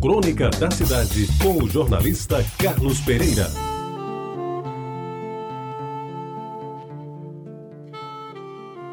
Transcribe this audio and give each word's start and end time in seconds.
Crônica 0.00 0.48
da 0.58 0.70
Cidade, 0.70 1.26
com 1.42 1.62
o 1.62 1.68
jornalista 1.68 2.42
Carlos 2.56 3.02
Pereira. 3.02 3.46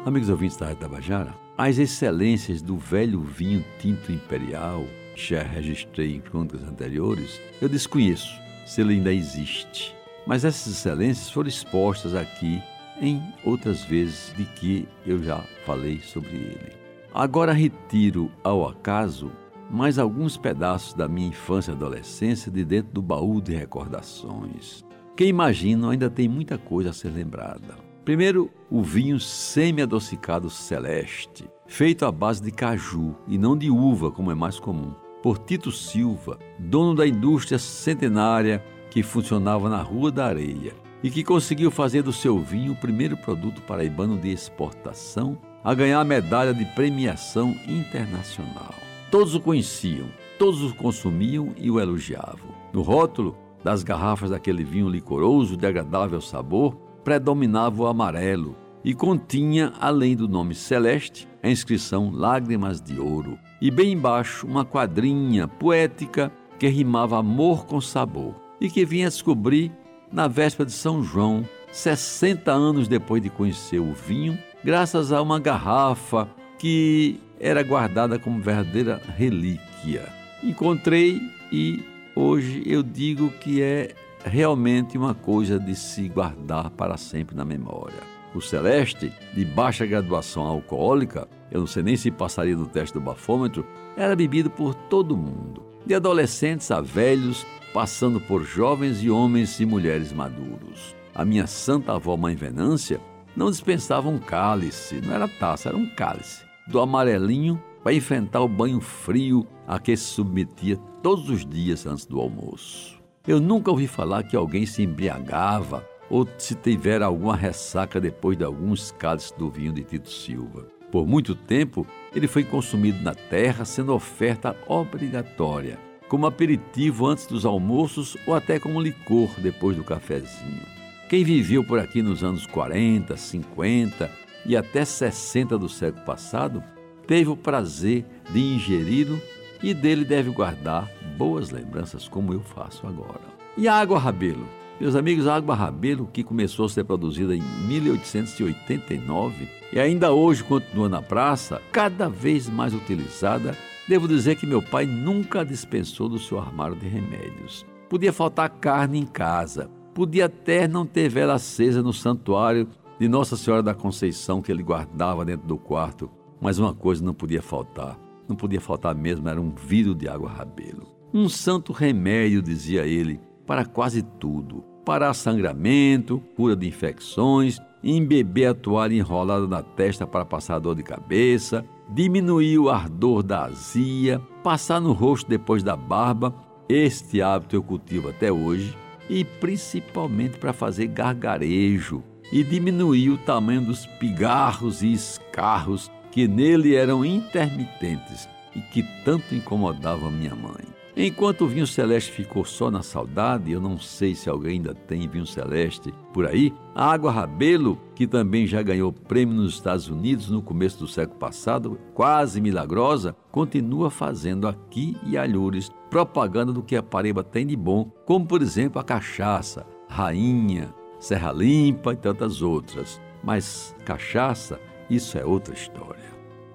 Amigos 0.04 0.28
ouvintes 0.28 0.58
da 0.58 0.66
Rádio 0.66 0.80
Tabajara, 0.82 1.34
as 1.56 1.78
excelências 1.78 2.60
do 2.60 2.76
velho 2.76 3.22
vinho 3.22 3.64
tinto 3.78 4.12
imperial, 4.12 4.84
que 5.14 5.34
já 5.34 5.42
registrei 5.42 6.14
em 6.14 6.20
crônicas 6.20 6.62
anteriores, 6.62 7.40
eu 7.58 7.70
desconheço 7.70 8.38
se 8.66 8.82
ele 8.82 8.92
ainda 8.92 9.10
existe. 9.10 9.96
Mas 10.26 10.44
essas 10.44 10.74
excelências 10.74 11.30
foram 11.30 11.48
expostas 11.48 12.14
aqui 12.14 12.62
em 13.00 13.22
outras 13.46 13.82
vezes 13.82 14.34
de 14.36 14.44
que 14.44 14.86
eu 15.06 15.22
já 15.22 15.42
falei 15.64 16.02
sobre 16.02 16.36
ele. 16.36 16.76
Agora 17.14 17.54
retiro 17.54 18.30
ao 18.44 18.68
acaso 18.68 19.32
mais 19.70 19.98
alguns 19.98 20.36
pedaços 20.36 20.94
da 20.94 21.08
minha 21.08 21.28
infância 21.28 21.72
e 21.72 21.74
adolescência 21.74 22.50
de 22.50 22.64
dentro 22.64 22.92
do 22.92 23.02
baú 23.02 23.40
de 23.40 23.54
recordações. 23.54 24.84
Quem 25.16 25.28
imagina 25.28 25.90
ainda 25.90 26.08
tem 26.08 26.28
muita 26.28 26.56
coisa 26.56 26.90
a 26.90 26.92
ser 26.92 27.08
lembrada. 27.08 27.76
Primeiro, 28.04 28.50
o 28.70 28.82
vinho 28.82 29.20
semi-adocicado 29.20 30.48
celeste, 30.48 31.44
feito 31.66 32.06
à 32.06 32.12
base 32.12 32.42
de 32.42 32.50
caju 32.50 33.14
e 33.26 33.36
não 33.36 33.56
de 33.56 33.70
uva, 33.70 34.10
como 34.10 34.30
é 34.30 34.34
mais 34.34 34.58
comum, 34.58 34.94
por 35.22 35.38
Tito 35.38 35.70
Silva, 35.70 36.38
dono 36.58 36.94
da 36.94 37.06
indústria 37.06 37.58
centenária 37.58 38.64
que 38.90 39.02
funcionava 39.02 39.68
na 39.68 39.82
Rua 39.82 40.10
da 40.10 40.26
Areia 40.26 40.72
e 41.02 41.10
que 41.10 41.22
conseguiu 41.22 41.70
fazer 41.70 42.02
do 42.02 42.12
seu 42.12 42.38
vinho 42.38 42.72
o 42.72 42.76
primeiro 42.76 43.16
produto 43.16 43.60
paraibano 43.62 44.16
de 44.16 44.30
exportação 44.30 45.38
a 45.62 45.74
ganhar 45.74 46.00
a 46.00 46.04
medalha 46.04 46.54
de 46.54 46.64
premiação 46.64 47.54
internacional. 47.68 48.87
Todos 49.10 49.34
o 49.34 49.40
conheciam, 49.40 50.06
todos 50.38 50.62
o 50.62 50.74
consumiam 50.74 51.54
e 51.56 51.70
o 51.70 51.80
elogiavam. 51.80 52.54
No 52.74 52.82
rótulo 52.82 53.34
das 53.64 53.82
garrafas 53.82 54.30
daquele 54.30 54.62
vinho 54.62 54.88
licoroso 54.88 55.56
de 55.56 55.66
agradável 55.66 56.20
sabor, 56.20 56.74
predominava 57.02 57.82
o 57.82 57.86
amarelo 57.86 58.54
e 58.84 58.92
continha, 58.92 59.72
além 59.80 60.14
do 60.14 60.28
nome 60.28 60.54
celeste, 60.54 61.26
a 61.42 61.48
inscrição 61.48 62.10
Lágrimas 62.12 62.82
de 62.82 63.00
Ouro. 63.00 63.38
E 63.62 63.70
bem 63.70 63.92
embaixo, 63.92 64.46
uma 64.46 64.64
quadrinha 64.64 65.48
poética 65.48 66.30
que 66.58 66.68
rimava 66.68 67.18
amor 67.18 67.64
com 67.64 67.80
sabor 67.80 68.34
e 68.60 68.68
que 68.68 68.84
vinha 68.84 69.08
descobrir 69.08 69.72
na 70.12 70.28
véspera 70.28 70.66
de 70.66 70.72
São 70.72 71.02
João, 71.02 71.44
60 71.72 72.52
anos 72.52 72.88
depois 72.88 73.22
de 73.22 73.30
conhecer 73.30 73.78
o 73.78 73.94
vinho, 73.94 74.38
graças 74.62 75.12
a 75.12 75.22
uma 75.22 75.40
garrafa 75.40 76.28
que 76.58 77.20
era 77.40 77.62
guardada 77.62 78.18
como 78.18 78.40
verdadeira 78.40 79.00
relíquia. 79.16 80.08
Encontrei 80.42 81.20
e 81.52 81.82
hoje 82.14 82.62
eu 82.66 82.82
digo 82.82 83.30
que 83.30 83.62
é 83.62 83.94
realmente 84.24 84.98
uma 84.98 85.14
coisa 85.14 85.58
de 85.58 85.74
se 85.74 86.08
guardar 86.08 86.70
para 86.70 86.96
sempre 86.96 87.36
na 87.36 87.44
memória. 87.44 88.18
O 88.34 88.40
Celeste, 88.40 89.12
de 89.34 89.44
baixa 89.44 89.86
graduação 89.86 90.42
alcoólica, 90.42 91.26
eu 91.50 91.60
não 91.60 91.66
sei 91.66 91.82
nem 91.82 91.96
se 91.96 92.10
passaria 92.10 92.56
no 92.56 92.66
teste 92.66 92.94
do 92.94 93.00
bafômetro, 93.00 93.66
era 93.96 94.14
bebido 94.14 94.50
por 94.50 94.74
todo 94.74 95.16
mundo, 95.16 95.64
de 95.86 95.94
adolescentes 95.94 96.70
a 96.70 96.80
velhos, 96.80 97.46
passando 97.72 98.20
por 98.20 98.44
jovens 98.44 99.02
e 99.02 99.10
homens 99.10 99.58
e 99.60 99.66
mulheres 99.66 100.12
maduros. 100.12 100.94
A 101.14 101.24
minha 101.24 101.46
santa 101.46 101.94
avó 101.94 102.16
Mãe 102.16 102.34
Venância 102.34 103.00
não 103.34 103.50
dispensava 103.50 104.08
um 104.08 104.18
cálice, 104.18 105.00
não 105.00 105.14
era 105.14 105.26
taça, 105.26 105.70
era 105.70 105.78
um 105.78 105.86
cálice 105.86 106.47
do 106.68 106.80
amarelinho 106.80 107.62
para 107.82 107.94
enfrentar 107.94 108.40
o 108.42 108.48
banho 108.48 108.80
frio 108.80 109.46
a 109.66 109.78
que 109.78 109.96
se 109.96 110.04
submetia 110.04 110.76
todos 111.02 111.30
os 111.30 111.44
dias 111.44 111.86
antes 111.86 112.04
do 112.04 112.20
almoço. 112.20 112.98
Eu 113.26 113.40
nunca 113.40 113.70
ouvi 113.70 113.86
falar 113.86 114.22
que 114.24 114.36
alguém 114.36 114.66
se 114.66 114.82
embriagava 114.82 115.86
ou 116.10 116.26
se 116.38 116.54
tiver 116.54 117.02
alguma 117.02 117.36
ressaca 117.36 118.00
depois 118.00 118.36
de 118.36 118.44
alguns 118.44 118.90
cálices 118.92 119.32
do 119.32 119.50
vinho 119.50 119.72
de 119.72 119.84
Tito 119.84 120.10
Silva. 120.10 120.66
Por 120.90 121.06
muito 121.06 121.34
tempo, 121.34 121.86
ele 122.14 122.26
foi 122.26 122.42
consumido 122.42 123.02
na 123.02 123.14
terra, 123.14 123.66
sendo 123.66 123.92
oferta 123.92 124.56
obrigatória, 124.66 125.78
como 126.08 126.26
aperitivo 126.26 127.06
antes 127.06 127.26
dos 127.26 127.44
almoços 127.44 128.16
ou 128.26 128.34
até 128.34 128.58
como 128.58 128.80
licor 128.80 129.28
depois 129.38 129.76
do 129.76 129.84
cafezinho. 129.84 130.66
Quem 131.10 131.24
viveu 131.24 131.62
por 131.62 131.78
aqui 131.78 132.02
nos 132.02 132.24
anos 132.24 132.46
40, 132.46 133.16
50 133.16 134.27
e 134.48 134.56
até 134.56 134.82
60 134.82 135.58
do 135.58 135.68
século 135.68 136.04
passado, 136.06 136.64
teve 137.06 137.28
o 137.28 137.36
prazer 137.36 138.04
de 138.30 138.40
ingeri-lo 138.40 139.20
e 139.62 139.74
dele 139.74 140.04
deve 140.04 140.30
guardar 140.30 140.90
boas 141.18 141.50
lembranças, 141.50 142.08
como 142.08 142.32
eu 142.32 142.40
faço 142.40 142.86
agora. 142.86 143.20
E 143.56 143.68
a 143.68 143.74
água 143.74 143.98
Rabelo? 143.98 144.48
Meus 144.80 144.94
amigos, 144.96 145.26
a 145.26 145.34
água 145.34 145.54
Rabelo, 145.54 146.08
que 146.12 146.24
começou 146.24 146.64
a 146.64 146.68
ser 146.68 146.84
produzida 146.84 147.36
em 147.36 147.42
1889 147.66 149.48
e 149.72 149.78
ainda 149.78 150.12
hoje 150.12 150.42
continua 150.42 150.88
na 150.88 151.02
praça, 151.02 151.60
cada 151.70 152.08
vez 152.08 152.48
mais 152.48 152.72
utilizada, 152.72 153.54
devo 153.86 154.08
dizer 154.08 154.36
que 154.36 154.46
meu 154.46 154.62
pai 154.62 154.86
nunca 154.86 155.44
dispensou 155.44 156.08
do 156.08 156.18
seu 156.18 156.38
armário 156.38 156.76
de 156.76 156.88
remédios. 156.88 157.66
Podia 157.88 158.12
faltar 158.12 158.48
carne 158.48 158.98
em 158.98 159.06
casa, 159.06 159.68
podia 159.92 160.26
até 160.26 160.68
não 160.68 160.86
ter 160.86 161.08
vela 161.08 161.34
acesa 161.34 161.82
no 161.82 161.92
santuário 161.92 162.68
de 162.98 163.08
Nossa 163.08 163.36
Senhora 163.36 163.62
da 163.62 163.74
Conceição 163.74 164.42
que 164.42 164.50
ele 164.50 164.62
guardava 164.62 165.24
dentro 165.24 165.46
do 165.46 165.56
quarto, 165.56 166.10
mas 166.40 166.58
uma 166.58 166.74
coisa 166.74 167.04
não 167.04 167.14
podia 167.14 167.40
faltar. 167.40 167.98
Não 168.28 168.34
podia 168.34 168.60
faltar 168.60 168.94
mesmo, 168.94 169.28
era 169.28 169.40
um 169.40 169.54
vidro 169.54 169.94
de 169.94 170.08
água 170.08 170.28
rabelo. 170.28 170.86
Um 171.14 171.28
santo 171.28 171.72
remédio, 171.72 172.42
dizia 172.42 172.86
ele, 172.86 173.20
para 173.46 173.64
quase 173.64 174.02
tudo. 174.02 174.64
Para 174.84 175.14
sangramento, 175.14 176.22
cura 176.36 176.56
de 176.56 176.66
infecções, 176.66 177.58
embeber 177.82 178.50
a 178.50 178.54
toalha 178.54 178.94
enrolada 178.94 179.46
na 179.46 179.62
testa 179.62 180.06
para 180.06 180.24
passar 180.24 180.58
dor 180.58 180.74
de 180.74 180.82
cabeça, 180.82 181.64
diminuir 181.88 182.58
o 182.58 182.68
ardor 182.68 183.22
da 183.22 183.44
azia, 183.44 184.20
passar 184.42 184.80
no 184.80 184.92
rosto 184.92 185.28
depois 185.28 185.62
da 185.62 185.76
barba. 185.76 186.34
Este 186.68 187.22
hábito 187.22 187.56
eu 187.56 187.62
cultivo 187.62 188.08
até 188.10 188.30
hoje 188.30 188.76
e 189.08 189.24
principalmente 189.24 190.38
para 190.38 190.52
fazer 190.52 190.88
gargarejo, 190.88 192.02
e 192.32 192.42
diminuiu 192.42 193.14
o 193.14 193.18
tamanho 193.18 193.62
dos 193.62 193.86
pigarros 193.86 194.82
e 194.82 194.92
escarros 194.92 195.90
que 196.10 196.26
nele 196.26 196.74
eram 196.74 197.04
intermitentes 197.04 198.28
e 198.54 198.60
que 198.60 198.82
tanto 199.04 199.34
incomodavam 199.34 200.10
minha 200.10 200.34
mãe. 200.34 200.78
Enquanto 201.00 201.42
o 201.42 201.46
vinho 201.46 201.64
celeste 201.64 202.10
ficou 202.10 202.44
só 202.44 202.72
na 202.72 202.82
saudade, 202.82 203.52
eu 203.52 203.60
não 203.60 203.78
sei 203.78 204.16
se 204.16 204.28
alguém 204.28 204.54
ainda 204.54 204.74
tem 204.74 205.06
vinho 205.06 205.24
celeste 205.24 205.94
por 206.12 206.26
aí, 206.26 206.52
a 206.74 206.90
água 206.90 207.12
Rabelo, 207.12 207.78
que 207.94 208.04
também 208.04 208.48
já 208.48 208.60
ganhou 208.62 208.92
prêmio 208.92 209.36
nos 209.36 209.54
Estados 209.54 209.88
Unidos 209.88 210.28
no 210.28 210.42
começo 210.42 210.80
do 210.80 210.88
século 210.88 211.16
passado, 211.16 211.78
quase 211.94 212.40
milagrosa, 212.40 213.14
continua 213.30 213.90
fazendo 213.90 214.48
aqui 214.48 214.96
e 215.06 215.16
alhures 215.16 215.70
propaganda 215.88 216.52
do 216.52 216.64
que 216.64 216.74
a 216.74 216.82
Paraíba 216.82 217.22
tem 217.22 217.46
de 217.46 217.54
bom, 217.54 217.84
como 218.04 218.26
por 218.26 218.42
exemplo 218.42 218.80
a 218.80 218.84
cachaça, 218.84 219.64
rainha, 219.88 220.74
Serra 220.98 221.32
Limpa 221.32 221.92
e 221.92 221.96
tantas 221.96 222.42
outras. 222.42 223.00
Mas 223.22 223.74
cachaça, 223.84 224.60
isso 224.88 225.18
é 225.18 225.24
outra 225.24 225.54
história. 225.54 226.08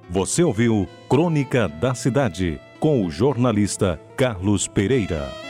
Você 0.10 0.44
ouviu 0.44 0.88
Crônica 1.10 1.68
da 1.68 1.94
Cidade 1.96 2.60
com 2.80 3.06
o 3.06 3.10
jornalista 3.10 4.00
Carlos 4.18 4.68
Pereira. 4.68 5.43